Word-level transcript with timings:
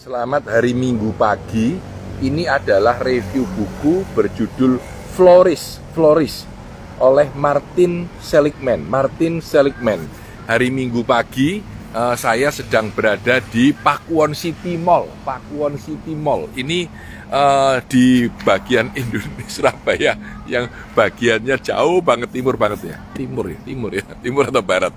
Selamat 0.00 0.48
hari 0.48 0.72
Minggu 0.72 1.12
pagi. 1.12 1.76
Ini 2.24 2.48
adalah 2.48 3.04
review 3.04 3.44
buku 3.44 4.00
berjudul 4.16 4.80
Floris, 5.12 5.76
Floris 5.92 6.48
oleh 6.96 7.28
Martin 7.36 8.08
Seligman. 8.16 8.80
Martin 8.88 9.44
Seligman. 9.44 10.00
Hari 10.48 10.72
Minggu 10.72 11.04
pagi 11.04 11.60
uh, 11.92 12.16
saya 12.16 12.48
sedang 12.48 12.88
berada 12.88 13.44
di 13.52 13.76
Pakuwon 13.76 14.32
City 14.32 14.80
Mall. 14.80 15.04
Pakuwon 15.20 15.76
City 15.76 16.16
Mall. 16.16 16.48
Ini 16.56 16.88
uh, 17.28 17.84
di 17.84 18.24
bagian 18.40 18.88
Indonesia 19.04 19.52
Surabaya 19.52 20.16
yang 20.48 20.72
bagiannya 20.96 21.60
jauh 21.60 22.00
banget 22.00 22.32
timur 22.32 22.56
banget 22.56 22.88
ya. 22.88 22.96
Timur 23.12 23.52
ya, 23.52 23.60
timur 23.68 23.92
ya, 23.92 24.08
timur 24.24 24.48
atau 24.48 24.64
barat 24.64 24.96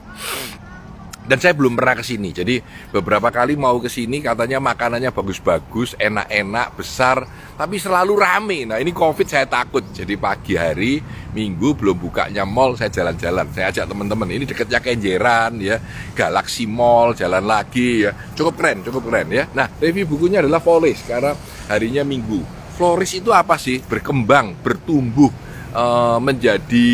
dan 1.24 1.38
saya 1.40 1.56
belum 1.56 1.80
pernah 1.80 1.96
ke 2.00 2.04
sini. 2.04 2.36
Jadi 2.36 2.60
beberapa 2.92 3.32
kali 3.32 3.56
mau 3.56 3.80
ke 3.80 3.88
sini 3.88 4.20
katanya 4.20 4.60
makanannya 4.60 5.12
bagus-bagus, 5.16 5.96
enak-enak, 5.96 6.68
besar, 6.76 7.24
tapi 7.56 7.80
selalu 7.80 8.14
rame. 8.20 8.60
Nah, 8.68 8.78
ini 8.80 8.92
Covid 8.92 9.28
saya 9.28 9.48
takut. 9.48 9.84
Jadi 9.96 10.20
pagi 10.20 10.60
hari 10.60 11.00
Minggu 11.34 11.74
belum 11.74 11.98
bukanya 11.98 12.46
mall, 12.46 12.78
saya 12.78 12.94
jalan-jalan. 12.94 13.50
Saya 13.56 13.74
ajak 13.74 13.86
teman-teman. 13.90 14.30
Ini 14.30 14.44
deketnya 14.46 14.80
Kenjeran 14.84 15.58
ya, 15.58 15.82
Galaxy 16.14 16.70
Mall, 16.70 17.18
jalan 17.18 17.42
lagi 17.42 18.06
ya. 18.06 18.12
Cukup 18.38 18.54
keren, 18.60 18.86
cukup 18.86 19.10
keren 19.10 19.34
ya. 19.34 19.50
Nah, 19.56 19.66
review 19.82 20.06
bukunya 20.06 20.46
adalah 20.46 20.62
Floris 20.62 21.02
karena 21.08 21.34
harinya 21.72 22.06
Minggu. 22.06 22.44
Floris 22.78 23.18
itu 23.18 23.30
apa 23.34 23.58
sih? 23.58 23.82
Berkembang, 23.82 24.58
bertumbuh, 24.62 25.30
uh, 25.74 26.18
menjadi 26.22 26.92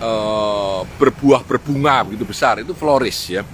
uh, 0.00 0.82
berbuah 0.98 1.44
berbunga 1.46 2.02
begitu 2.08 2.24
besar 2.26 2.60
itu 2.64 2.72
floris 2.74 3.18
ya. 3.30 3.44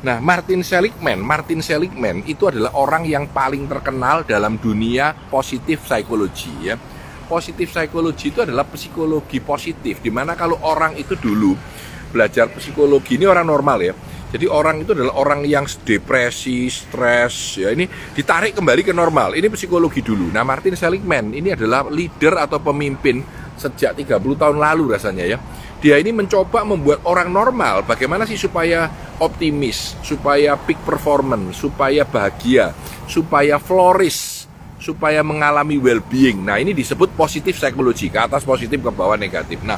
Nah, 0.00 0.16
Martin 0.16 0.64
Seligman, 0.64 1.20
Martin 1.20 1.60
Seligman 1.60 2.24
itu 2.24 2.48
adalah 2.48 2.72
orang 2.72 3.04
yang 3.04 3.28
paling 3.28 3.68
terkenal 3.68 4.24
dalam 4.24 4.56
dunia 4.56 5.12
positif 5.28 5.84
psikologi 5.84 6.72
ya. 6.72 6.80
Positif 7.28 7.68
psikologi 7.68 8.32
itu 8.32 8.40
adalah 8.40 8.64
psikologi 8.64 9.44
positif 9.44 10.00
di 10.00 10.08
mana 10.08 10.32
kalau 10.40 10.56
orang 10.64 10.96
itu 10.96 11.20
dulu 11.20 11.52
belajar 12.10 12.48
psikologi 12.48 13.20
ini 13.20 13.28
orang 13.28 13.44
normal 13.44 13.78
ya. 13.84 13.94
Jadi 14.30 14.46
orang 14.46 14.86
itu 14.86 14.94
adalah 14.94 15.18
orang 15.18 15.42
yang 15.42 15.66
depresi, 15.66 16.70
stres, 16.70 17.58
ya 17.58 17.74
ini 17.74 17.84
ditarik 18.14 18.54
kembali 18.56 18.86
ke 18.86 18.94
normal. 18.94 19.34
Ini 19.34 19.50
psikologi 19.52 20.00
dulu. 20.00 20.30
Nah, 20.32 20.46
Martin 20.46 20.78
Seligman 20.78 21.34
ini 21.34 21.52
adalah 21.52 21.90
leader 21.90 22.38
atau 22.38 22.62
pemimpin 22.62 23.20
sejak 23.60 23.92
30 23.92 24.16
tahun 24.40 24.56
lalu 24.56 24.96
rasanya 24.96 25.28
ya 25.28 25.38
dia 25.80 25.96
ini 25.96 26.12
mencoba 26.12 26.64
membuat 26.64 27.04
orang 27.04 27.28
normal 27.32 27.84
bagaimana 27.84 28.28
sih 28.28 28.36
supaya 28.36 28.88
optimis, 29.20 29.96
supaya 30.00 30.56
peak 30.56 30.80
performance, 30.84 31.56
supaya 31.60 32.04
bahagia, 32.04 32.72
supaya 33.08 33.56
flourish, 33.56 34.48
supaya 34.80 35.20
mengalami 35.20 35.76
well-being. 35.76 36.40
Nah, 36.40 36.56
ini 36.56 36.72
disebut 36.72 37.12
positif 37.16 37.56
psikologi, 37.56 38.08
ke 38.08 38.16
atas 38.20 38.44
positif 38.44 38.80
ke 38.80 38.90
bawah 38.92 39.16
negatif. 39.16 39.60
Nah, 39.60 39.76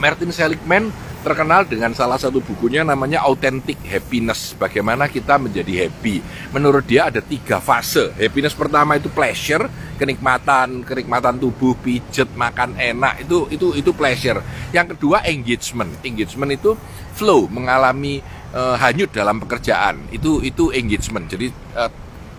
Martin 0.00 0.32
Seligman 0.32 0.92
terkenal 1.18 1.66
dengan 1.66 1.90
salah 1.92 2.16
satu 2.16 2.38
bukunya 2.38 2.86
namanya 2.86 3.26
Authentic 3.26 3.78
Happiness. 3.84 4.54
Bagaimana 4.54 5.10
kita 5.10 5.36
menjadi 5.36 5.86
happy. 5.86 6.22
Menurut 6.54 6.86
dia 6.86 7.10
ada 7.10 7.18
tiga 7.18 7.58
fase. 7.58 8.14
Happiness 8.14 8.54
pertama 8.54 8.94
itu 8.96 9.10
pleasure, 9.10 9.66
kenikmatan, 9.98 10.86
kenikmatan 10.86 11.42
tubuh, 11.42 11.74
pijet, 11.78 12.30
makan 12.38 12.78
enak 12.78 13.26
itu 13.26 13.50
itu 13.50 13.66
itu 13.74 13.90
pleasure. 13.90 14.40
Yang 14.70 14.96
kedua 14.96 15.26
engagement. 15.26 15.90
Engagement 16.06 16.54
itu 16.54 16.78
flow, 17.18 17.50
mengalami 17.50 18.22
uh, 18.54 18.78
hanyut 18.78 19.10
dalam 19.10 19.42
pekerjaan. 19.42 20.06
Itu 20.14 20.40
itu 20.40 20.70
engagement. 20.70 21.26
Jadi 21.26 21.50
uh, 21.74 21.90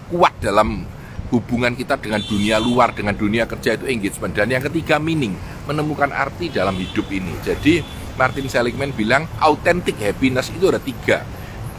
kuat 0.10 0.40
dalam 0.40 0.88
hubungan 1.30 1.78
kita 1.78 1.94
dengan 2.02 2.26
dunia 2.26 2.58
luar, 2.58 2.90
dengan 2.98 3.14
dunia 3.14 3.46
kerja 3.46 3.78
itu 3.78 3.86
engagement. 3.86 4.34
Dan 4.34 4.50
yang 4.50 4.66
ketiga 4.66 4.98
meaning, 4.98 5.38
menemukan 5.70 6.10
arti 6.10 6.50
dalam 6.50 6.74
hidup 6.74 7.06
ini. 7.14 7.34
Jadi 7.46 7.99
Martin 8.20 8.52
Seligman 8.52 8.92
bilang 8.92 9.24
authentic 9.40 9.96
happiness 9.96 10.52
itu 10.52 10.68
ada 10.68 10.84
tiga. 10.84 11.24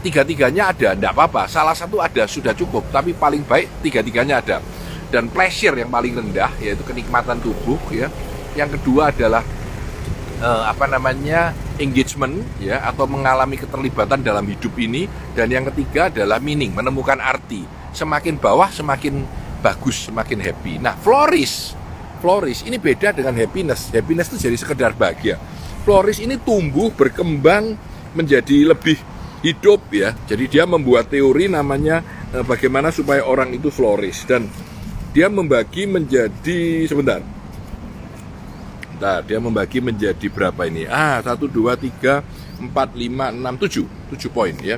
Tiga-tiganya 0.01 0.73
ada, 0.73 0.97
tidak 0.97 1.13
apa-apa. 1.13 1.45
Salah 1.45 1.77
satu 1.77 2.01
ada, 2.01 2.25
sudah 2.25 2.57
cukup. 2.57 2.89
Tapi 2.89 3.13
paling 3.13 3.45
baik 3.45 3.85
tiga-tiganya 3.85 4.41
ada. 4.41 4.57
Dan 5.13 5.29
pleasure 5.29 5.77
yang 5.77 5.93
paling 5.93 6.17
rendah, 6.17 6.49
yaitu 6.57 6.81
kenikmatan 6.81 7.37
tubuh. 7.37 7.77
ya. 7.93 8.09
Yang 8.57 8.81
kedua 8.81 9.13
adalah 9.13 9.45
uh, 10.41 10.63
apa 10.67 10.89
namanya 10.89 11.53
engagement 11.77 12.41
ya 12.57 12.81
atau 12.81 13.05
mengalami 13.05 13.55
keterlibatan 13.55 14.25
dalam 14.25 14.43
hidup 14.49 14.73
ini 14.81 15.05
dan 15.37 15.47
yang 15.47 15.69
ketiga 15.71 16.09
adalah 16.09 16.41
meaning 16.41 16.73
menemukan 16.73 17.21
arti 17.21 17.63
semakin 17.93 18.35
bawah 18.41 18.67
semakin 18.67 19.23
bagus 19.61 20.09
semakin 20.09 20.41
happy 20.41 20.81
nah 20.81 20.97
flourish 20.97 21.77
flourish 22.19 22.65
ini 22.65 22.81
beda 22.81 23.13
dengan 23.13 23.33
happiness 23.37 23.93
happiness 23.93 24.29
itu 24.33 24.49
jadi 24.49 24.57
sekedar 24.57 24.91
bahagia 24.97 25.37
flourish 25.83 26.21
ini 26.21 26.37
tumbuh 26.41 26.93
berkembang 26.93 27.75
menjadi 28.13 28.73
lebih 28.75 28.97
hidup 29.41 29.89
ya 29.89 30.13
jadi 30.29 30.45
dia 30.45 30.63
membuat 30.69 31.09
teori 31.09 31.49
namanya 31.49 32.05
eh, 32.33 32.45
bagaimana 32.45 32.93
supaya 32.93 33.25
orang 33.25 33.51
itu 33.55 33.73
flourish 33.73 34.29
dan 34.29 34.45
dia 35.11 35.27
membagi 35.27 35.89
menjadi 35.89 36.87
sebentar 36.87 37.21
Nah, 39.01 39.17
dia 39.25 39.41
membagi 39.41 39.81
menjadi 39.81 40.29
berapa 40.29 40.61
ini? 40.69 40.85
Ah, 40.85 41.17
1 41.25 41.49
2 41.49 41.73
3 41.73 42.21
4 42.61 42.69
5 42.69 43.33
6 43.33 43.57
7. 43.65 43.89
7 44.13 44.29
poin 44.29 44.53
ya. 44.61 44.77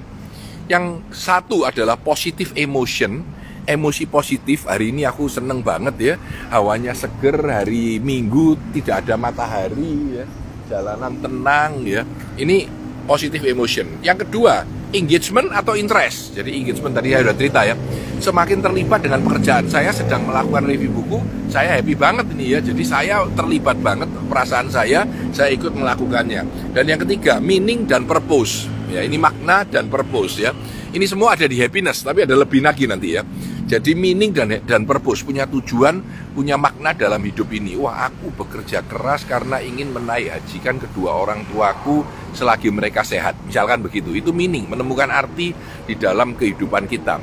Yang 0.71 1.03
satu 1.11 1.67
adalah 1.67 1.99
positive 1.99 2.55
emotion 2.55 3.19
emosi 3.63 4.07
positif 4.07 4.67
hari 4.67 4.91
ini 4.91 5.07
aku 5.07 5.31
seneng 5.31 5.63
banget 5.63 5.95
ya 5.95 6.15
hawanya 6.51 6.91
seger 6.91 7.39
hari 7.39 7.95
minggu 7.95 8.59
tidak 8.75 9.07
ada 9.07 9.15
matahari 9.15 10.19
ya 10.19 10.25
jalanan 10.73 11.13
tenang 11.21 11.85
ya. 11.85 12.01
Ini 12.33 12.65
positive 13.05 13.45
emotion. 13.45 14.01
Yang 14.01 14.25
kedua 14.25 14.65
engagement 14.93 15.53
atau 15.53 15.77
interest. 15.77 16.33
Jadi 16.33 16.49
engagement 16.57 16.93
tadi 16.97 17.13
saya 17.13 17.21
sudah 17.29 17.37
cerita 17.37 17.59
ya. 17.61 17.75
Semakin 18.17 18.63
terlibat 18.63 19.03
dengan 19.03 19.21
pekerjaan 19.21 19.65
saya 19.69 19.91
sedang 19.93 20.25
melakukan 20.25 20.63
review 20.65 20.89
buku 20.95 21.19
saya 21.51 21.77
happy 21.77 21.93
banget 21.93 22.25
ini 22.33 22.57
ya. 22.57 22.59
Jadi 22.65 22.83
saya 22.85 23.21
terlibat 23.37 23.77
banget 23.77 24.09
perasaan 24.25 24.73
saya 24.73 25.05
saya 25.29 25.53
ikut 25.53 25.77
melakukannya. 25.77 26.73
Dan 26.73 26.83
yang 26.89 26.99
ketiga 27.05 27.37
meaning 27.37 27.85
dan 27.85 28.09
purpose. 28.09 28.65
Ya 28.89 29.05
ini 29.05 29.21
makna 29.21 29.65
dan 29.65 29.89
purpose 29.93 30.41
ya. 30.41 30.53
Ini 30.93 31.05
semua 31.09 31.33
ada 31.33 31.49
di 31.49 31.57
happiness 31.57 32.05
tapi 32.05 32.25
ada 32.25 32.37
lebih 32.37 32.61
lagi 32.61 32.85
nanti 32.85 33.17
ya 33.17 33.25
jadi 33.73 33.97
meaning 33.97 34.29
dan 34.29 34.53
dan 34.69 34.85
purpose 34.85 35.25
punya 35.25 35.49
tujuan, 35.49 35.97
punya 36.37 36.61
makna 36.61 36.93
dalam 36.93 37.25
hidup 37.25 37.49
ini. 37.49 37.73
Wah, 37.73 38.05
aku 38.05 38.29
bekerja 38.29 38.85
keras 38.85 39.25
karena 39.25 39.57
ingin 39.65 39.89
menaik 39.89 40.29
hajikan 40.29 40.77
kedua 40.77 41.17
orang 41.17 41.41
tuaku 41.49 42.05
selagi 42.37 42.69
mereka 42.69 43.01
sehat. 43.01 43.33
Misalkan 43.49 43.81
begitu. 43.81 44.13
Itu 44.13 44.29
meaning, 44.29 44.69
menemukan 44.69 45.09
arti 45.09 45.57
di 45.89 45.97
dalam 45.97 46.37
kehidupan 46.37 46.85
kita. 46.85 47.17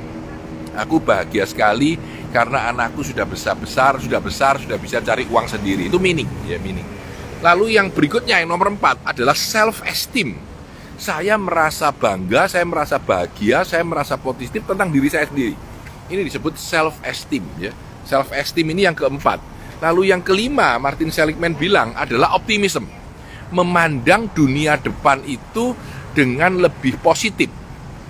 Aku 0.74 0.98
bahagia 0.98 1.46
sekali 1.46 1.94
karena 2.34 2.66
anakku 2.74 3.06
sudah 3.06 3.26
besar-besar, 3.30 4.02
sudah 4.02 4.18
besar, 4.18 4.58
sudah 4.58 4.78
bisa 4.82 4.98
cari 4.98 5.30
uang 5.30 5.46
sendiri. 5.46 5.86
Itu 5.86 6.02
meaning, 6.02 6.26
ya 6.50 6.58
meaning. 6.58 6.86
Lalu 7.46 7.78
yang 7.78 7.94
berikutnya 7.94 8.42
yang 8.42 8.50
nomor 8.50 8.74
empat 8.74 9.06
adalah 9.06 9.38
self 9.38 9.86
esteem. 9.86 10.34
Saya 10.98 11.38
merasa 11.38 11.94
bangga, 11.94 12.50
saya 12.50 12.66
merasa 12.66 12.98
bahagia, 12.98 13.62
saya 13.62 13.86
merasa 13.86 14.18
positif 14.18 14.66
tentang 14.66 14.90
diri 14.90 15.06
saya 15.06 15.30
sendiri 15.30 15.69
ini 16.10 16.26
disebut 16.26 16.58
self 16.58 16.98
esteem 17.06 17.46
ya. 17.56 17.72
Self 18.04 18.34
esteem 18.34 18.74
ini 18.74 18.84
yang 18.84 18.98
keempat. 18.98 19.38
Lalu 19.80 20.12
yang 20.12 20.20
kelima 20.20 20.76
Martin 20.76 21.08
Seligman 21.08 21.56
bilang 21.56 21.96
adalah 21.96 22.36
optimism. 22.36 22.84
Memandang 23.50 24.30
dunia 24.30 24.76
depan 24.78 25.24
itu 25.26 25.72
dengan 26.12 26.60
lebih 26.60 26.98
positif. 27.00 27.48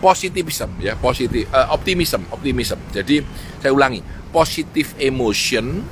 Positivism 0.00 0.80
ya, 0.80 0.96
positif 0.96 1.44
uh, 1.52 1.76
optimism, 1.76 2.24
optimism. 2.32 2.80
Jadi 2.88 3.20
saya 3.60 3.76
ulangi, 3.76 4.00
positive 4.32 4.96
emotion, 4.96 5.84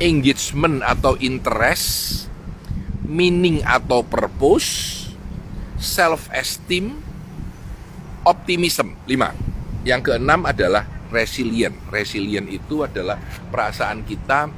engagement 0.00 0.80
atau 0.80 1.12
interest, 1.20 2.26
meaning 3.04 3.60
atau 3.60 4.00
purpose, 4.00 5.04
self 5.76 6.32
esteem, 6.32 6.96
optimism. 8.24 8.96
Lima. 9.04 9.36
Yang 9.84 10.16
keenam 10.16 10.48
adalah 10.48 10.93
resilient. 11.14 11.78
Resilient 11.94 12.50
itu 12.50 12.82
adalah 12.82 13.14
perasaan 13.22 14.02
kita 14.02 14.50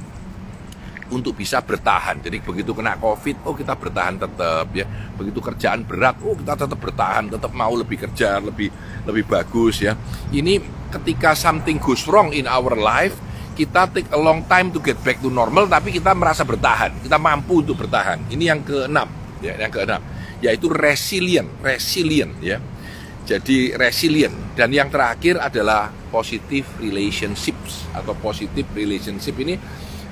untuk 1.07 1.39
bisa 1.39 1.63
bertahan. 1.63 2.19
Jadi 2.19 2.43
begitu 2.43 2.75
kena 2.75 2.99
COVID, 2.99 3.47
oh 3.47 3.55
kita 3.55 3.77
bertahan 3.77 4.17
tetap 4.19 4.67
ya. 4.75 4.85
Begitu 5.15 5.39
kerjaan 5.39 5.85
berat, 5.85 6.19
oh 6.25 6.35
kita 6.35 6.67
tetap 6.67 6.79
bertahan, 6.81 7.31
tetap 7.31 7.51
mau 7.53 7.71
lebih 7.77 7.95
kerja, 8.09 8.41
lebih 8.41 8.73
lebih 9.05 9.23
bagus 9.23 9.85
ya. 9.85 9.95
Ini 10.33 10.59
ketika 10.91 11.37
something 11.37 11.79
goes 11.79 12.03
wrong 12.09 12.35
in 12.35 12.49
our 12.49 12.75
life, 12.75 13.15
kita 13.57 13.89
take 13.89 14.09
a 14.13 14.19
long 14.19 14.45
time 14.45 14.69
to 14.69 14.77
get 14.77 14.99
back 15.01 15.17
to 15.23 15.33
normal, 15.33 15.65
tapi 15.65 15.89
kita 15.89 16.13
merasa 16.13 16.45
bertahan, 16.45 16.93
kita 17.01 17.17
mampu 17.17 17.65
untuk 17.65 17.87
bertahan. 17.87 18.21
Ini 18.29 18.53
yang 18.53 18.61
keenam, 18.61 19.09
ya, 19.41 19.57
yang 19.57 19.71
keenam, 19.71 20.01
yaitu 20.43 20.69
resilient, 20.69 21.49
resilient 21.63 22.35
ya. 22.43 22.61
Jadi 23.27 23.75
resilient 23.75 24.55
dan 24.55 24.71
yang 24.71 24.87
terakhir 24.87 25.35
adalah 25.43 25.91
positive 26.07 26.63
relationships 26.79 27.83
atau 27.91 28.15
positive 28.15 28.71
relationship 28.71 29.35
ini 29.43 29.59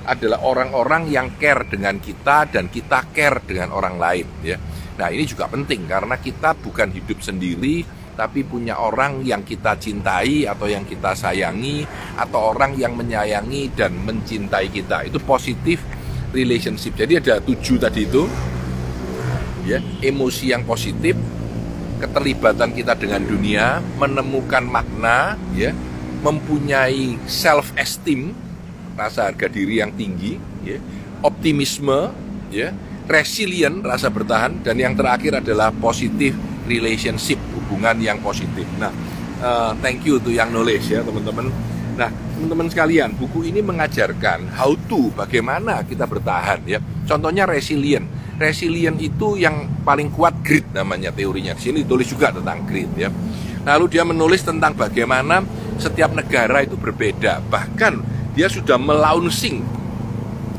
adalah 0.04 0.44
orang-orang 0.44 1.08
yang 1.08 1.34
care 1.40 1.64
dengan 1.64 1.96
kita 1.96 2.46
dan 2.52 2.68
kita 2.68 3.08
care 3.10 3.40
dengan 3.42 3.72
orang 3.72 3.96
lain 3.96 4.28
ya. 4.44 4.60
Nah, 5.00 5.08
ini 5.08 5.24
juga 5.24 5.48
penting 5.48 5.88
karena 5.88 6.20
kita 6.20 6.52
bukan 6.60 6.92
hidup 6.92 7.24
sendiri 7.24 7.82
tapi 8.16 8.44
punya 8.48 8.80
orang 8.80 9.20
yang 9.24 9.44
kita 9.44 9.76
cintai 9.76 10.48
atau 10.48 10.64
yang 10.64 10.88
kita 10.88 11.12
sayangi 11.12 11.84
atau 12.16 12.52
orang 12.52 12.72
yang 12.76 12.96
menyayangi 12.96 13.76
dan 13.76 13.92
mencintai 13.92 14.72
kita. 14.72 15.04
Itu 15.04 15.20
positive 15.20 15.80
relationship. 16.32 16.96
Jadi 16.96 17.20
ada 17.20 17.40
tujuh 17.44 17.76
tadi 17.76 18.08
itu 18.08 18.24
ya, 19.68 19.80
emosi 20.00 20.56
yang 20.56 20.64
positif, 20.64 21.12
keterlibatan 21.96 22.72
kita 22.76 22.94
dengan 22.96 23.24
dunia, 23.24 23.80
menemukan 23.96 24.64
makna, 24.64 25.34
ya, 25.56 25.72
mempunyai 26.20 27.16
self 27.28 27.72
esteem, 27.76 28.32
rasa 28.96 29.28
harga 29.28 29.48
diri 29.48 29.80
yang 29.80 29.92
tinggi, 29.92 30.40
ya, 30.64 30.78
optimisme, 31.24 32.12
ya, 32.52 32.72
resilient, 33.06 33.84
rasa 33.86 34.10
bertahan, 34.10 34.60
dan 34.60 34.76
yang 34.76 34.94
terakhir 34.98 35.40
adalah 35.40 35.70
positif 35.72 36.34
relationship, 36.66 37.38
hubungan 37.54 37.96
yang 38.02 38.18
positif. 38.20 38.66
Nah, 38.76 38.90
uh, 39.40 39.72
thank 39.78 40.02
you 40.02 40.18
to 40.18 40.34
yang 40.34 40.50
knowledge 40.50 40.90
ya 40.90 41.00
teman-teman. 41.06 41.48
Nah, 41.96 42.10
teman-teman 42.36 42.68
sekalian, 42.68 43.16
buku 43.16 43.48
ini 43.48 43.64
mengajarkan 43.64 44.52
how 44.52 44.74
to, 44.90 45.08
bagaimana 45.16 45.80
kita 45.86 46.04
bertahan 46.04 46.60
ya. 46.66 46.82
Contohnya 47.06 47.46
resilient 47.48 48.04
resilient 48.36 49.00
itu 49.00 49.40
yang 49.40 49.68
paling 49.82 50.12
kuat 50.12 50.40
grit 50.44 50.64
namanya 50.72 51.12
teorinya. 51.12 51.56
Di 51.56 51.72
sini 51.72 51.82
ditulis 51.82 52.08
juga 52.08 52.32
tentang 52.32 52.64
grit 52.68 52.92
ya. 52.96 53.08
Lalu 53.66 53.98
dia 53.98 54.06
menulis 54.06 54.46
tentang 54.46 54.76
bagaimana 54.78 55.42
setiap 55.76 56.14
negara 56.14 56.62
itu 56.62 56.78
berbeda. 56.78 57.42
Bahkan 57.50 57.94
dia 58.36 58.46
sudah 58.52 58.76
melaunching 58.76 59.64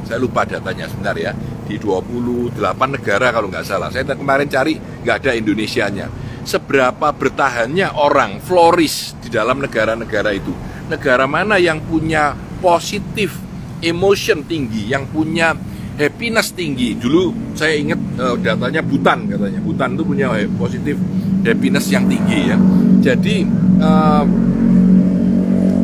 saya 0.07 0.23
lupa 0.23 0.47
datanya 0.47 0.87
sebentar 0.87 1.13
ya 1.19 1.35
di 1.67 1.75
28 1.75 2.55
negara 2.95 3.27
kalau 3.35 3.51
nggak 3.51 3.67
salah 3.67 3.91
saya 3.91 4.07
kemarin 4.07 4.47
cari 4.47 4.79
nggak 4.79 5.15
ada 5.19 5.31
Indonesianya 5.35 6.07
seberapa 6.47 7.11
bertahannya 7.11 7.91
orang 7.91 8.39
flourish 8.39 9.19
di 9.19 9.27
dalam 9.27 9.59
negara-negara 9.59 10.31
itu 10.31 10.55
negara 10.87 11.27
mana 11.27 11.59
yang 11.59 11.83
punya 11.83 12.31
positif 12.63 13.35
emotion 13.83 14.47
tinggi 14.47 14.87
yang 14.87 15.03
punya 15.11 15.51
happiness 15.97 16.53
tinggi. 16.53 16.95
Dulu 16.95 17.53
saya 17.57 17.75
ingat 17.75 17.99
uh, 18.21 18.37
datanya 18.39 18.79
Butan 18.85 19.27
katanya. 19.27 19.59
Butan 19.59 19.97
itu 19.97 20.03
punya 20.05 20.27
positif 20.55 20.95
happiness 21.43 21.89
yang 21.89 22.05
tinggi 22.05 22.53
ya. 22.53 22.57
Jadi 23.01 23.43
uh, 23.81 24.23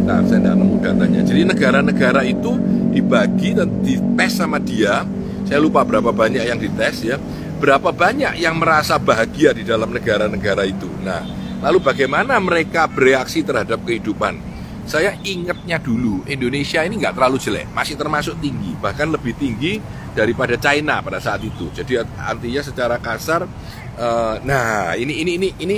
nah 0.04 0.20
saya 0.24 0.40
tidak 0.40 0.56
nemu 0.56 0.76
datanya. 0.80 1.22
Jadi 1.26 1.42
negara-negara 1.50 2.22
itu 2.24 2.56
dibagi 2.94 3.58
dan 3.58 3.70
dites 3.82 4.32
sama 4.38 4.62
dia. 4.62 5.04
Saya 5.44 5.60
lupa 5.60 5.84
berapa 5.84 6.14
banyak 6.14 6.46
yang 6.46 6.62
dites 6.62 7.04
ya. 7.04 7.18
Berapa 7.58 7.96
banyak 7.96 8.44
yang 8.44 8.60
merasa 8.60 9.00
bahagia 9.00 9.56
di 9.56 9.64
dalam 9.64 9.88
negara-negara 9.96 10.68
itu. 10.68 10.88
Nah, 11.00 11.24
lalu 11.64 11.80
bagaimana 11.80 12.36
mereka 12.36 12.92
bereaksi 12.92 13.40
terhadap 13.40 13.80
kehidupan? 13.88 14.36
Saya 14.84 15.16
ingatnya 15.24 15.80
dulu 15.80 16.28
Indonesia 16.28 16.84
ini 16.84 17.00
nggak 17.00 17.16
terlalu 17.16 17.40
jelek, 17.40 17.72
masih 17.72 17.96
termasuk 17.96 18.36
tinggi, 18.44 18.76
bahkan 18.84 19.08
lebih 19.08 19.32
tinggi 19.40 19.80
daripada 20.14 20.56
China 20.56 21.02
pada 21.02 21.18
saat 21.18 21.42
itu. 21.42 21.74
Jadi 21.74 22.00
artinya 22.00 22.62
secara 22.62 23.02
kasar, 23.02 23.50
uh, 23.98 24.36
nah 24.46 24.94
ini 24.94 25.26
ini 25.26 25.32
ini 25.42 25.50
ini 25.60 25.78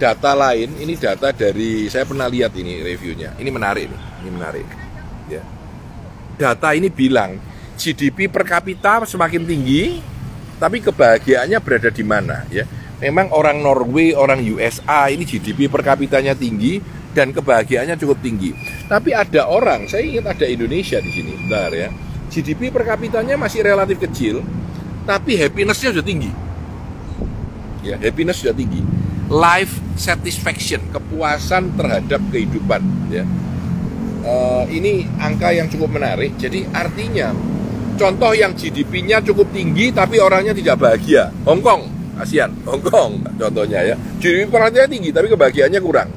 data 0.00 0.32
lain, 0.32 0.76
ini 0.80 0.96
data 0.96 1.32
dari 1.32 1.88
saya 1.92 2.08
pernah 2.08 2.26
lihat 2.26 2.56
ini 2.56 2.80
reviewnya. 2.80 3.36
Ini 3.36 3.50
menarik 3.52 3.88
ini 4.26 4.30
menarik. 4.32 4.66
Ya. 5.30 5.42
Data 6.36 6.72
ini 6.74 6.90
bilang 6.90 7.38
GDP 7.76 8.26
per 8.32 8.42
kapita 8.48 9.04
semakin 9.04 9.44
tinggi, 9.44 10.00
tapi 10.56 10.80
kebahagiaannya 10.80 11.58
berada 11.60 11.90
di 11.92 12.04
mana? 12.04 12.44
Ya, 12.48 12.64
memang 13.00 13.30
orang 13.32 13.60
Norway, 13.60 14.16
orang 14.16 14.40
USA 14.42 15.12
ini 15.12 15.28
GDP 15.28 15.68
per 15.68 15.84
kapitanya 15.84 16.32
tinggi 16.32 16.80
dan 17.12 17.32
kebahagiaannya 17.32 17.96
cukup 17.96 18.20
tinggi. 18.20 18.52
Tapi 18.88 19.12
ada 19.16 19.48
orang, 19.48 19.88
saya 19.88 20.04
ingat 20.04 20.36
ada 20.36 20.44
Indonesia 20.48 21.00
di 21.00 21.10
sini, 21.12 21.32
bentar 21.36 21.72
ya 21.72 21.88
GDP 22.36 22.68
per 22.68 22.84
kapitanya 22.84 23.40
masih 23.40 23.64
relatif 23.64 23.96
kecil, 23.96 24.44
tapi 25.08 25.40
happiness-nya 25.40 25.96
sudah 25.96 26.04
tinggi. 26.04 26.28
Ya, 27.80 27.96
happiness 27.96 28.44
sudah 28.44 28.52
tinggi. 28.52 28.84
Life 29.32 29.80
satisfaction, 29.96 30.84
kepuasan 30.92 31.72
terhadap 31.80 32.20
kehidupan. 32.28 32.84
Ya. 33.08 33.24
Uh, 34.20 34.68
ini 34.68 35.08
angka 35.16 35.48
yang 35.56 35.72
cukup 35.72 35.96
menarik. 35.96 36.36
Jadi 36.36 36.68
artinya, 36.76 37.32
contoh 37.96 38.36
yang 38.36 38.52
GDP-nya 38.52 39.24
cukup 39.24 39.48
tinggi 39.56 39.88
tapi 39.88 40.20
orangnya 40.20 40.52
tidak 40.52 40.76
bahagia. 40.76 41.32
Hong 41.48 41.64
Kong, 41.64 41.88
ASEAN, 42.20 42.52
Hong 42.68 42.84
Kong 42.84 43.24
contohnya 43.40 43.80
ya. 43.80 43.96
GDP 44.20 44.52
per 44.52 44.68
kapitanya 44.68 44.90
tinggi 44.92 45.10
tapi 45.12 45.32
kebahagiaannya 45.32 45.80
kurang 45.80 46.08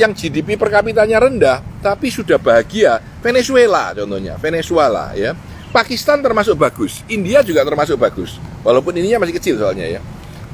yang 0.00 0.16
GDP 0.16 0.56
per 0.56 0.72
kapitanya 0.72 1.20
rendah 1.20 1.60
tapi 1.84 2.08
sudah 2.08 2.40
bahagia. 2.40 3.04
Venezuela 3.20 3.92
contohnya 3.92 4.40
Venezuela 4.40 5.12
ya. 5.12 5.36
Pakistan 5.70 6.24
termasuk 6.24 6.56
bagus 6.56 7.04
India 7.12 7.44
juga 7.44 7.62
termasuk 7.62 8.00
bagus 8.00 8.40
walaupun 8.64 8.96
ininya 8.96 9.20
masih 9.20 9.36
kecil 9.36 9.54
soalnya 9.60 10.00
ya. 10.00 10.00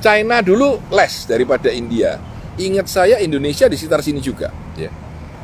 China 0.03 0.43
dulu 0.43 0.83
less 0.91 1.31
daripada 1.31 1.71
India. 1.71 2.19
Ingat 2.59 2.91
saya 2.91 3.17
Indonesia 3.23 3.71
di 3.71 3.79
sekitar 3.79 4.03
sini 4.03 4.19
juga 4.19 4.51
ya. 4.75 4.91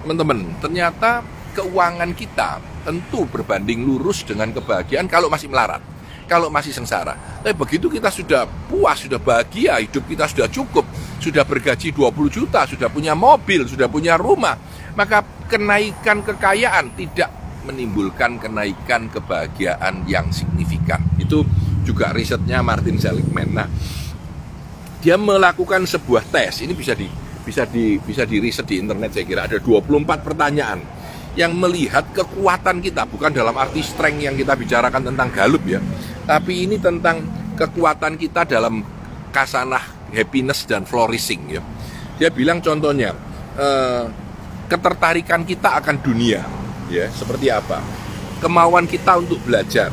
Teman-teman 0.03 0.59
ternyata 0.59 1.23
keuangan 1.55 2.11
kita 2.19 2.59
tentu 2.83 3.23
berbanding 3.31 3.87
lurus 3.87 4.27
dengan 4.27 4.51
kebahagiaan 4.51 5.07
kalau 5.07 5.31
masih 5.31 5.47
melarat 5.47 5.93
kalau 6.27 6.49
masih 6.49 6.73
sengsara. 6.73 7.13
Tapi 7.45 7.53
begitu 7.53 7.93
kita 7.93 8.09
sudah 8.09 8.49
puas, 8.71 9.05
sudah 9.05 9.21
bahagia, 9.21 9.77
hidup 9.85 10.07
kita 10.09 10.25
sudah 10.31 10.49
cukup, 10.49 10.89
sudah 11.23 11.47
bergaji 11.47 11.95
20 11.95 12.11
juta, 12.27 12.67
sudah 12.67 12.91
punya 12.91 13.15
mobil, 13.15 13.63
sudah 13.71 13.87
punya 13.87 14.19
rumah, 14.19 14.59
maka 14.99 15.23
kenaikan 15.47 16.27
kekayaan 16.27 16.99
tidak 16.99 17.31
menimbulkan 17.63 18.43
kenaikan 18.43 19.07
kebahagiaan 19.07 20.03
yang 20.11 20.35
signifikan. 20.35 20.99
Itu 21.23 21.47
juga 21.87 22.11
risetnya 22.11 22.59
Martin 22.59 22.99
Seligman. 22.99 23.55
Nah, 23.55 23.71
dia 24.99 25.15
melakukan 25.15 25.87
sebuah 25.87 26.27
tes. 26.27 26.67
Ini 26.67 26.75
bisa 26.75 26.99
di 26.99 27.07
bisa 27.43 27.67
di 27.67 27.99
bisa 27.99 28.23
di 28.23 28.39
riset 28.39 28.67
di 28.67 28.79
internet 28.79 29.11
saya 29.19 29.27
kira 29.27 29.51
ada 29.51 29.59
24 29.59 30.23
pertanyaan 30.23 30.79
yang 31.35 31.51
melihat 31.59 32.07
kekuatan 32.15 32.79
kita 32.79 33.03
bukan 33.11 33.35
dalam 33.35 33.57
arti 33.59 33.83
strength 33.83 34.23
yang 34.23 34.39
kita 34.39 34.55
bicarakan 34.55 35.11
tentang 35.11 35.29
galup 35.35 35.63
ya 35.67 35.83
tapi 36.23 36.71
ini 36.71 36.79
tentang 36.79 37.19
kekuatan 37.59 38.15
kita 38.15 38.47
dalam 38.47 38.87
kasanah 39.35 39.92
happiness 40.13 40.69
dan 40.69 40.85
flourishing 40.85 41.59
ya. 41.59 41.63
Dia 42.21 42.29
bilang 42.31 42.61
contohnya 42.63 43.17
eh, 43.59 44.05
ketertarikan 44.69 45.43
kita 45.43 45.81
akan 45.83 45.97
dunia 46.01 46.41
ya 46.93 47.09
seperti 47.11 47.49
apa? 47.49 47.81
Kemauan 48.39 48.87
kita 48.91 49.19
untuk 49.23 49.39
belajar, 49.43 49.91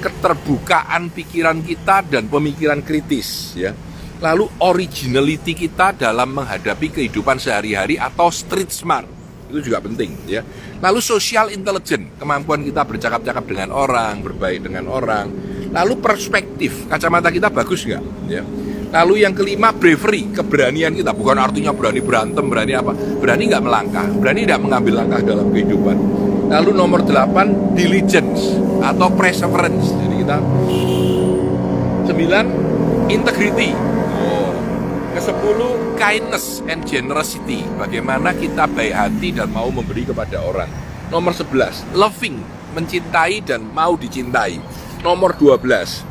keterbukaan 0.00 1.10
pikiran 1.10 1.60
kita 1.60 2.02
dan 2.06 2.26
pemikiran 2.26 2.80
kritis 2.80 3.54
ya. 3.54 3.76
Lalu 4.22 4.48
originality 4.62 5.52
kita 5.52 5.92
dalam 5.92 6.32
menghadapi 6.32 6.88
kehidupan 6.88 7.36
sehari-hari 7.36 8.00
atau 8.00 8.30
street 8.32 8.72
smart 8.72 9.04
itu 9.54 9.70
juga 9.70 9.78
penting 9.78 10.10
ya. 10.26 10.42
Lalu 10.82 10.98
social 10.98 11.52
intelligence, 11.54 12.18
kemampuan 12.18 12.66
kita 12.66 12.82
bercakap-cakap 12.82 13.44
dengan 13.46 13.70
orang, 13.70 14.20
berbaik 14.20 14.66
dengan 14.66 14.90
orang. 14.90 15.30
Lalu 15.70 16.02
perspektif, 16.02 16.90
kacamata 16.90 17.30
kita 17.30 17.48
bagus 17.48 17.86
nggak? 17.86 18.02
Ya. 18.26 18.42
Lalu 18.94 19.26
yang 19.26 19.34
kelima 19.34 19.74
bravery, 19.74 20.30
keberanian 20.30 20.94
kita 20.94 21.10
bukan 21.10 21.34
artinya 21.34 21.74
berani 21.74 21.98
berantem, 21.98 22.46
berani 22.46 22.78
apa? 22.78 22.94
Berani 22.94 23.42
nggak 23.50 23.64
melangkah, 23.66 24.06
berani 24.06 24.46
tidak 24.46 24.62
mengambil 24.62 25.02
langkah 25.02 25.20
dalam 25.34 25.50
kehidupan. 25.50 25.96
Lalu 26.46 26.70
nomor 26.70 27.02
delapan 27.02 27.74
diligence 27.74 28.54
atau 28.78 29.10
perseverance. 29.10 29.90
Jadi 29.98 30.14
kita 30.22 30.38
sembilan 32.06 32.44
integrity. 33.10 33.74
Oh. 34.22 34.54
Ke 35.10 35.18
sepuluh 35.18 35.98
kindness 35.98 36.62
and 36.70 36.86
generosity. 36.86 37.66
Bagaimana 37.74 38.30
kita 38.30 38.70
baik 38.70 38.94
hati 38.94 39.34
dan 39.34 39.50
mau 39.50 39.74
memberi 39.74 40.06
kepada 40.06 40.38
orang. 40.38 40.70
Nomor 41.10 41.34
sebelas 41.34 41.82
loving, 41.98 42.38
mencintai 42.78 43.42
dan 43.42 43.66
mau 43.74 43.98
dicintai. 43.98 44.62
Nomor 45.02 45.34
dua 45.34 45.58
belas 45.58 46.06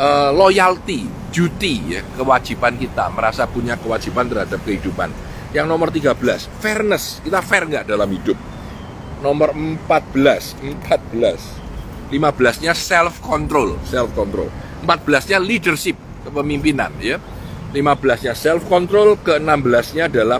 uh, 0.00 0.32
loyalty, 0.32 1.04
duty 1.34 1.98
ya, 1.98 2.00
kewajiban 2.14 2.78
kita, 2.78 3.10
merasa 3.10 3.50
punya 3.50 3.74
kewajiban 3.74 4.30
terhadap 4.30 4.62
kehidupan. 4.62 5.10
Yang 5.50 5.66
nomor 5.66 5.90
13, 5.90 6.14
fairness, 6.62 7.18
kita 7.26 7.42
fair 7.42 7.66
nggak 7.66 7.90
dalam 7.90 8.06
hidup. 8.06 8.38
Nomor 9.18 9.50
14, 9.50 10.62
14. 10.86 11.64
15-nya 12.14 12.72
self 12.78 13.18
control, 13.18 13.74
self 13.82 14.14
control. 14.14 14.46
14-nya 14.86 15.42
leadership, 15.42 15.98
kepemimpinan 16.22 16.94
ya. 17.02 17.18
15-nya 17.74 18.38
self 18.38 18.62
control, 18.70 19.18
ke-16-nya 19.18 20.06
adalah 20.06 20.38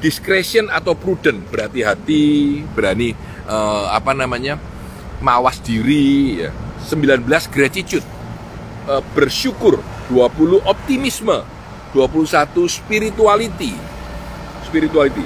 discretion 0.00 0.72
atau 0.72 0.96
prudent, 0.96 1.44
berhati-hati, 1.52 2.64
berani 2.72 3.12
uh, 3.44 3.92
apa 3.92 4.16
namanya? 4.16 4.56
mawas 5.16 5.60
diri 5.64 6.44
ya. 6.44 6.50
19 6.86 7.24
gratitude, 7.50 8.04
uh, 8.86 9.02
bersyukur, 9.16 9.80
20 10.10 10.62
optimisme, 10.62 11.42
21 11.94 12.66
spirituality. 12.70 13.74
Spirituality. 14.66 15.24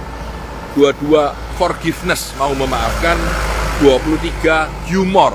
22 0.79 1.59
forgiveness, 1.59 2.31
mau 2.39 2.55
memaafkan, 2.55 3.19
23 3.83 4.71
humor. 4.93 5.35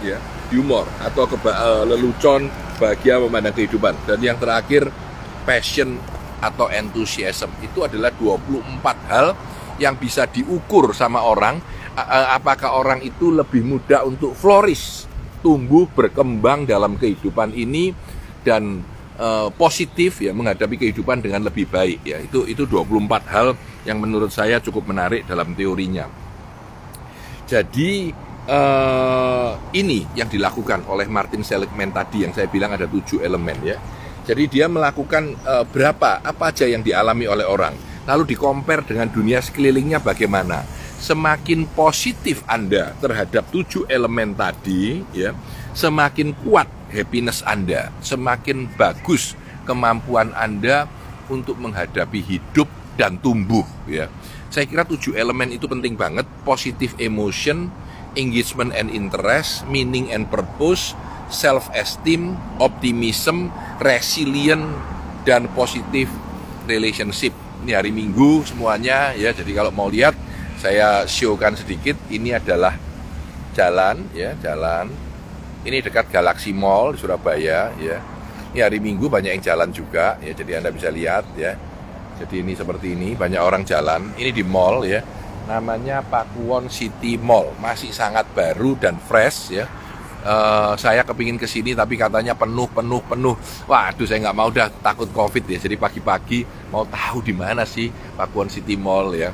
Ya, 0.00 0.16
humor 0.50 0.88
atau 1.02 1.28
keba 1.28 1.52
uh, 1.52 1.84
lelucon 1.84 2.48
bahagia 2.80 3.20
memandang 3.20 3.54
kehidupan. 3.54 3.94
Dan 4.08 4.18
yang 4.24 4.38
terakhir 4.40 4.88
passion 5.44 6.00
atau 6.40 6.68
enthusiasm 6.68 7.48
itu 7.64 7.84
adalah 7.84 8.12
24 8.12 9.12
hal 9.12 9.26
yang 9.76 9.96
bisa 9.96 10.24
diukur 10.28 10.96
sama 10.96 11.20
orang 11.20 11.60
apakah 12.36 12.76
orang 12.76 13.00
itu 13.00 13.32
lebih 13.32 13.64
mudah 13.64 14.04
untuk 14.04 14.36
flourish, 14.36 15.08
tumbuh 15.40 15.88
berkembang 15.88 16.68
dalam 16.68 17.00
kehidupan 17.00 17.56
ini 17.56 17.96
dan 18.46 18.86
uh, 19.18 19.50
positif 19.50 20.22
ya 20.22 20.30
menghadapi 20.30 20.78
kehidupan 20.78 21.18
dengan 21.18 21.42
lebih 21.42 21.66
baik 21.66 22.06
ya. 22.06 22.22
Itu 22.22 22.46
itu 22.46 22.62
24 22.62 23.26
hal 23.26 23.58
yang 23.82 23.98
menurut 23.98 24.30
saya 24.30 24.62
cukup 24.62 24.86
menarik 24.86 25.26
dalam 25.26 25.50
teorinya. 25.58 26.06
Jadi 27.50 28.14
uh, 28.46 29.58
ini 29.74 30.06
yang 30.14 30.30
dilakukan 30.30 30.86
oleh 30.86 31.10
Martin 31.10 31.42
Seligman 31.42 31.90
tadi 31.90 32.22
yang 32.22 32.30
saya 32.30 32.46
bilang 32.46 32.74
ada 32.74 32.86
tujuh 32.86 33.22
elemen 33.22 33.58
ya. 33.66 33.78
Jadi 34.26 34.50
dia 34.50 34.66
melakukan 34.66 35.38
uh, 35.46 35.62
berapa 35.62 36.18
apa 36.18 36.50
aja 36.50 36.66
yang 36.66 36.82
dialami 36.82 37.30
oleh 37.30 37.46
orang, 37.46 37.78
lalu 38.10 38.34
dikompar 38.34 38.82
dengan 38.82 39.06
dunia 39.06 39.38
sekelilingnya 39.38 40.02
bagaimana. 40.02 40.66
Semakin 40.96 41.70
positif 41.76 42.42
Anda 42.50 42.96
terhadap 42.98 43.46
tujuh 43.54 43.86
elemen 43.86 44.34
tadi, 44.34 45.06
ya, 45.14 45.30
semakin 45.76 46.34
kuat 46.42 46.66
happiness 46.90 47.42
Anda, 47.46 47.90
semakin 48.02 48.70
bagus 48.78 49.34
kemampuan 49.66 50.30
Anda 50.36 50.86
untuk 51.26 51.58
menghadapi 51.58 52.22
hidup 52.22 52.70
dan 52.94 53.18
tumbuh, 53.18 53.66
ya. 53.90 54.06
Saya 54.48 54.64
kira 54.64 54.86
tujuh 54.86 55.18
elemen 55.18 55.52
itu 55.52 55.66
penting 55.66 55.98
banget, 55.98 56.24
positive 56.46 56.94
emotion, 57.02 57.68
engagement 58.16 58.72
and 58.72 58.88
interest, 58.88 59.66
meaning 59.68 60.08
and 60.14 60.30
purpose, 60.32 60.96
self-esteem, 61.28 62.38
optimism, 62.62 63.52
resilient, 63.82 64.64
dan 65.26 65.50
positive 65.52 66.08
relationship. 66.70 67.34
Ini 67.66 67.76
hari 67.76 67.90
Minggu 67.90 68.46
semuanya 68.46 69.12
ya. 69.12 69.34
Jadi 69.34 69.50
kalau 69.52 69.74
mau 69.74 69.90
lihat, 69.90 70.14
saya 70.56 71.04
showkan 71.04 71.58
sedikit. 71.58 71.98
Ini 72.08 72.38
adalah 72.38 72.78
jalan 73.52 74.06
ya, 74.14 74.38
jalan. 74.38 75.05
Ini 75.66 75.82
dekat 75.82 76.14
Galaxy 76.14 76.54
Mall 76.54 76.94
di 76.94 77.02
Surabaya 77.02 77.74
ya. 77.74 77.98
Ini 78.54 78.62
hari 78.62 78.78
Minggu 78.78 79.10
banyak 79.10 79.34
yang 79.34 79.42
jalan 79.42 79.74
juga 79.74 80.14
ya. 80.22 80.30
Jadi 80.30 80.54
Anda 80.54 80.70
bisa 80.70 80.88
lihat 80.94 81.26
ya. 81.34 81.58
Jadi 82.16 82.40
ini 82.40 82.56
seperti 82.56 82.94
ini, 82.94 83.12
banyak 83.12 83.42
orang 83.42 83.66
jalan. 83.66 84.14
Ini 84.16 84.30
di 84.32 84.40
mall 84.46 84.86
ya 84.86 85.04
namanya 85.46 86.02
Pakuwon 86.02 86.66
City 86.66 87.14
Mall 87.16 87.54
masih 87.62 87.94
sangat 87.94 88.26
baru 88.34 88.74
dan 88.74 88.98
fresh 88.98 89.54
ya 89.54 89.70
uh, 90.26 90.74
saya 90.74 91.06
kepingin 91.06 91.38
ke 91.38 91.46
sini 91.46 91.72
tapi 91.72 91.94
katanya 91.94 92.34
penuh 92.34 92.66
penuh 92.66 92.98
penuh 93.06 93.38
waduh 93.70 94.06
saya 94.06 94.26
nggak 94.26 94.36
mau 94.36 94.50
dah 94.50 94.68
takut 94.82 95.06
covid 95.14 95.46
ya 95.46 95.58
jadi 95.62 95.78
pagi-pagi 95.78 96.42
mau 96.74 96.82
tahu 96.82 97.22
di 97.22 97.32
mana 97.32 97.62
sih 97.62 97.88
Pakuwon 98.18 98.50
City 98.50 98.74
Mall 98.74 99.14
ya 99.14 99.30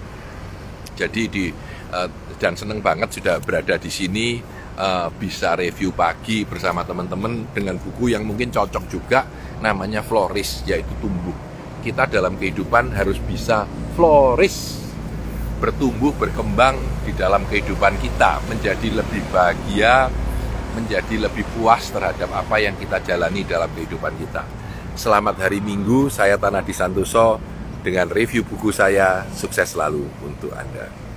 jadi 0.92 1.22
di 1.32 1.48
uh, 1.90 2.08
dan 2.36 2.60
seneng 2.60 2.84
banget 2.84 3.08
sudah 3.16 3.40
berada 3.40 3.80
di 3.80 3.88
sini 3.88 4.60
uh, 4.76 5.08
bisa 5.16 5.56
review 5.58 5.92
pagi 5.92 6.44
bersama 6.44 6.84
teman-teman 6.86 7.48
dengan 7.52 7.80
buku 7.80 8.12
yang 8.12 8.22
mungkin 8.24 8.52
cocok 8.52 8.84
juga 8.88 9.26
namanya 9.62 10.02
Floris 10.04 10.66
yaitu 10.66 10.92
tumbuh 10.98 11.34
kita 11.82 12.06
dalam 12.06 12.38
kehidupan 12.38 12.94
harus 12.94 13.18
bisa 13.18 13.66
flourish 13.98 14.82
bertumbuh, 15.62 16.10
berkembang 16.18 16.74
di 17.06 17.14
dalam 17.14 17.46
kehidupan 17.46 17.94
kita, 18.02 18.42
menjadi 18.50 18.98
lebih 18.98 19.22
bahagia, 19.30 20.10
menjadi 20.74 21.30
lebih 21.30 21.46
puas 21.54 21.86
terhadap 21.94 22.34
apa 22.34 22.58
yang 22.58 22.74
kita 22.74 22.98
jalani 23.06 23.46
dalam 23.46 23.70
kehidupan 23.70 24.10
kita. 24.18 24.42
Selamat 24.98 25.38
hari 25.38 25.62
Minggu, 25.62 26.10
saya 26.10 26.34
Tanah 26.34 26.66
Disantoso 26.66 27.38
dengan 27.86 28.10
review 28.10 28.42
buku 28.42 28.74
saya. 28.74 29.22
Sukses 29.30 29.70
selalu 29.70 30.02
untuk 30.26 30.50
Anda. 30.50 31.11